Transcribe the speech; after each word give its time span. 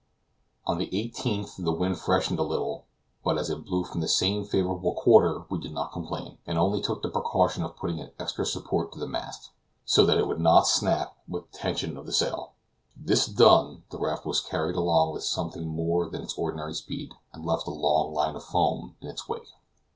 On 0.65 0.79
the 0.79 0.87
18th 0.89 1.63
the 1.63 1.71
wind 1.71 1.95
freshened 1.99 2.39
a 2.39 2.43
little, 2.43 2.85
but 3.23 3.37
as 3.37 3.51
it 3.51 3.63
blew 3.63 3.83
from 3.83 4.01
the 4.01 4.07
same 4.07 4.43
favorable 4.43 4.95
quarter 4.95 5.45
we 5.51 5.59
did 5.59 5.73
not 5.73 5.91
complain, 5.91 6.39
and 6.47 6.57
only 6.57 6.81
took 6.81 7.03
the 7.03 7.09
precaution 7.09 7.61
of 7.61 7.75
putting 7.77 7.99
an 7.99 8.09
extra 8.17 8.43
support 8.47 8.91
to 8.93 8.99
the 8.99 9.05
mast, 9.05 9.51
so 9.85 10.03
that 10.07 10.17
it 10.17 10.25
should 10.25 10.39
not 10.39 10.65
snap 10.65 11.15
with 11.27 11.51
the 11.51 11.55
tension 11.59 11.97
of 11.97 12.07
the 12.07 12.13
sail. 12.13 12.53
This 12.97 13.27
done, 13.27 13.83
the 13.91 13.99
raft 13.99 14.25
was 14.25 14.41
carried 14.41 14.75
along 14.75 15.13
with 15.13 15.23
something 15.23 15.67
more 15.67 16.09
than 16.09 16.23
its 16.23 16.33
ordinary 16.35 16.73
speed, 16.73 17.13
and 17.31 17.45
left 17.45 17.67
a 17.67 17.69
long 17.69 18.11
line 18.11 18.35
of 18.35 18.43
foam 18.43 18.95
in 19.01 19.07
its 19.07 19.29
wake. 19.29 19.51